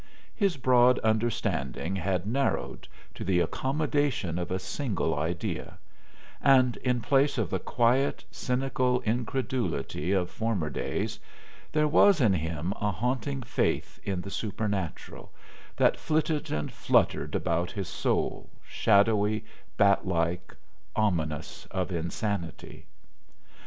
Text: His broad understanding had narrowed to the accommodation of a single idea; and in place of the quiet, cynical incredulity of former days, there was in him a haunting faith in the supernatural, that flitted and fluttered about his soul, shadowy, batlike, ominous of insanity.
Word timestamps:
His 0.33 0.57
broad 0.57 0.97
understanding 1.03 1.95
had 1.97 2.25
narrowed 2.25 2.87
to 3.13 3.23
the 3.23 3.39
accommodation 3.39 4.39
of 4.39 4.49
a 4.49 4.57
single 4.57 5.15
idea; 5.15 5.77
and 6.41 6.75
in 6.77 7.01
place 7.01 7.37
of 7.37 7.51
the 7.51 7.59
quiet, 7.59 8.25
cynical 8.31 9.01
incredulity 9.03 10.11
of 10.11 10.31
former 10.31 10.71
days, 10.71 11.19
there 11.73 11.87
was 11.87 12.19
in 12.19 12.33
him 12.33 12.73
a 12.81 12.89
haunting 12.91 13.43
faith 13.43 13.99
in 14.03 14.21
the 14.21 14.31
supernatural, 14.31 15.31
that 15.75 15.97
flitted 15.99 16.49
and 16.51 16.71
fluttered 16.71 17.35
about 17.35 17.69
his 17.73 17.87
soul, 17.87 18.49
shadowy, 18.67 19.45
batlike, 19.77 20.55
ominous 20.95 21.65
of 21.69 21.91
insanity. 21.91 22.87